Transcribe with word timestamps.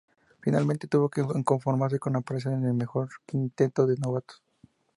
Finalmente 0.39 0.87
tuvo 0.87 1.09
que 1.09 1.21
conformarse 1.43 1.99
con 1.99 2.15
aparecer 2.15 2.53
en 2.53 2.65
el 2.65 2.73
mejor 2.73 3.09
quinteto 3.27 3.85
de 3.85 3.97
novatos. 3.97 4.41